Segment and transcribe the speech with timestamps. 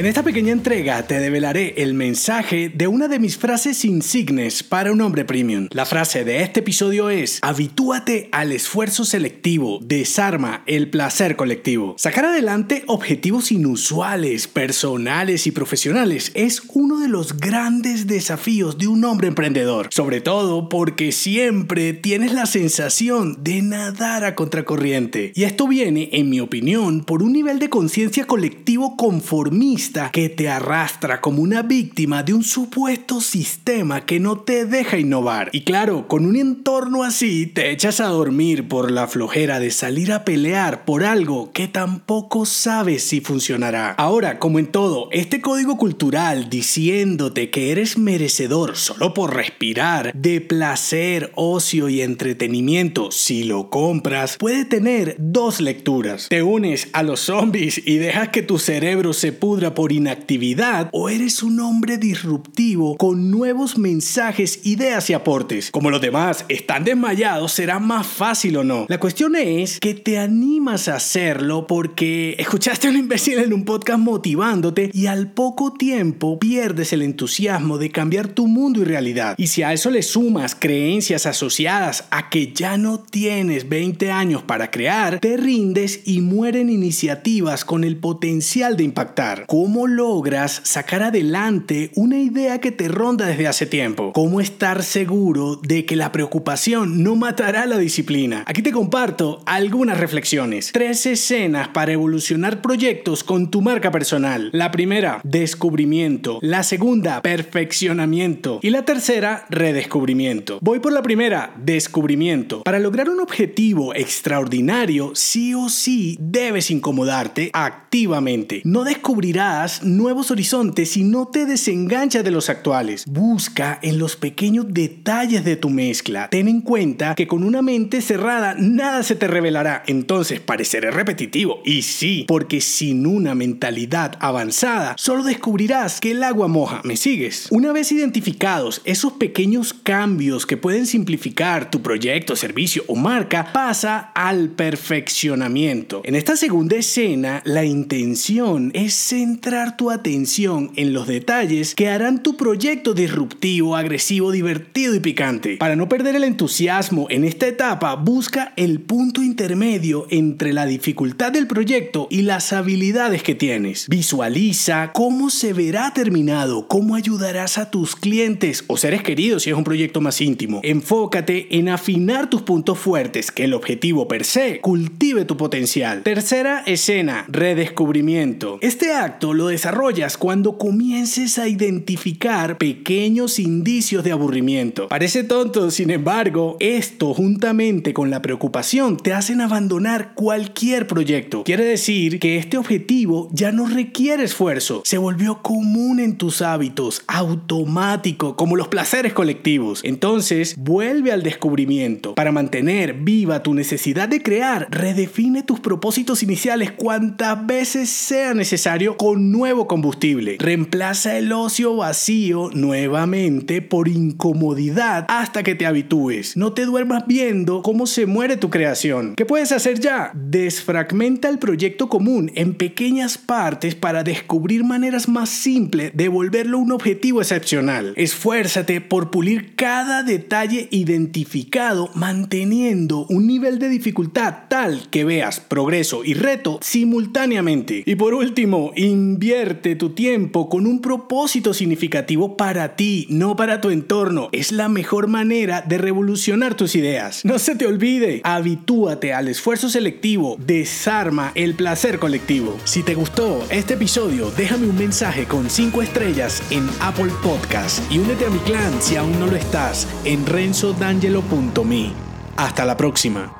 [0.00, 4.92] En esta pequeña entrega te develaré el mensaje de una de mis frases insignes para
[4.92, 5.68] un hombre premium.
[5.72, 11.96] La frase de este episodio es, habitúate al esfuerzo selectivo, desarma el placer colectivo.
[11.98, 19.04] Sacar adelante objetivos inusuales, personales y profesionales es uno de los grandes desafíos de un
[19.04, 25.32] hombre emprendedor, sobre todo porque siempre tienes la sensación de nadar a contracorriente.
[25.34, 30.48] Y esto viene, en mi opinión, por un nivel de conciencia colectivo conformista que te
[30.48, 35.50] arrastra como una víctima de un supuesto sistema que no te deja innovar.
[35.52, 40.12] Y claro, con un entorno así te echas a dormir por la flojera de salir
[40.12, 43.92] a pelear por algo que tampoco sabes si funcionará.
[43.92, 50.40] Ahora, como en todo, este código cultural diciéndote que eres merecedor solo por respirar de
[50.40, 56.28] placer, ocio y entretenimiento si lo compras, puede tener dos lecturas.
[56.28, 61.08] Te unes a los zombies y dejas que tu cerebro se pudra por inactividad o
[61.08, 65.70] eres un hombre disruptivo con nuevos mensajes, ideas y aportes.
[65.70, 68.86] Como los demás están desmayados, será más fácil o no.
[68.88, 73.64] La cuestión es que te animas a hacerlo porque escuchaste a un imbécil en un
[73.64, 79.34] podcast motivándote y al poco tiempo pierdes el entusiasmo de cambiar tu mundo y realidad.
[79.38, 84.42] Y si a eso le sumas creencias asociadas a que ya no tienes 20 años
[84.42, 89.44] para crear, te rindes y mueren iniciativas con el potencial de impactar.
[89.62, 94.10] ¿Cómo logras sacar adelante una idea que te ronda desde hace tiempo?
[94.14, 98.42] ¿Cómo estar seguro de que la preocupación no matará la disciplina?
[98.46, 100.72] Aquí te comparto algunas reflexiones.
[100.72, 104.48] Tres escenas para evolucionar proyectos con tu marca personal.
[104.54, 106.38] La primera, descubrimiento.
[106.40, 108.60] La segunda, perfeccionamiento.
[108.62, 110.58] Y la tercera, redescubrimiento.
[110.62, 112.62] Voy por la primera, descubrimiento.
[112.62, 118.62] Para lograr un objetivo extraordinario, sí o sí debes incomodarte activamente.
[118.64, 119.49] No descubrirás
[119.82, 123.04] nuevos horizontes y no te desenganchas de los actuales.
[123.06, 126.28] Busca en los pequeños detalles de tu mezcla.
[126.30, 129.82] Ten en cuenta que con una mente cerrada nada se te revelará.
[129.88, 131.62] Entonces pareceré repetitivo.
[131.64, 136.80] Y sí, porque sin una mentalidad avanzada solo descubrirás que el agua moja.
[136.84, 137.48] ¿Me sigues?
[137.50, 144.12] Una vez identificados esos pequeños cambios que pueden simplificar tu proyecto, servicio o marca, pasa
[144.14, 146.02] al perfeccionamiento.
[146.04, 151.88] En esta segunda escena, la intención es centrar centrar tu atención en los detalles que
[151.88, 155.56] harán tu proyecto disruptivo, agresivo, divertido y picante.
[155.56, 161.32] Para no perder el entusiasmo en esta etapa, busca el punto intermedio entre la dificultad
[161.32, 163.88] del proyecto y las habilidades que tienes.
[163.88, 169.56] Visualiza cómo se verá terminado, cómo ayudarás a tus clientes o seres queridos si es
[169.56, 170.60] un proyecto más íntimo.
[170.62, 176.02] Enfócate en afinar tus puntos fuertes, que el objetivo per se cultive tu potencial.
[176.02, 178.58] Tercera escena, redescubrimiento.
[178.60, 184.88] Este acto lo desarrollas cuando comiences a identificar pequeños indicios de aburrimiento.
[184.88, 191.44] Parece tonto, sin embargo, esto juntamente con la preocupación te hacen abandonar cualquier proyecto.
[191.44, 197.02] Quiere decir que este objetivo ya no requiere esfuerzo, se volvió común en tus hábitos,
[197.06, 199.80] automático, como los placeres colectivos.
[199.84, 202.14] Entonces, vuelve al descubrimiento.
[202.14, 208.96] Para mantener viva tu necesidad de crear, redefine tus propósitos iniciales cuantas veces sea necesario
[208.96, 210.36] con nuevo combustible.
[210.38, 216.36] Reemplaza el ocio vacío nuevamente por incomodidad hasta que te habitúes.
[216.36, 219.14] No te duermas viendo cómo se muere tu creación.
[219.16, 220.12] ¿Qué puedes hacer ya?
[220.14, 226.72] Desfragmenta el proyecto común en pequeñas partes para descubrir maneras más simples de volverlo un
[226.72, 227.94] objetivo excepcional.
[227.96, 236.04] Esfuérzate por pulir cada detalle identificado manteniendo un nivel de dificultad tal que veas progreso
[236.04, 237.82] y reto simultáneamente.
[237.86, 238.72] Y por último,
[239.10, 244.28] Invierte tu tiempo con un propósito significativo para ti, no para tu entorno.
[244.30, 247.24] Es la mejor manera de revolucionar tus ideas.
[247.24, 252.56] No se te olvide, habitúate al esfuerzo selectivo, desarma el placer colectivo.
[252.62, 257.98] Si te gustó este episodio, déjame un mensaje con 5 estrellas en Apple Podcast y
[257.98, 261.90] únete a mi clan si aún no lo estás en renzodangelo.me.
[262.36, 263.39] Hasta la próxima.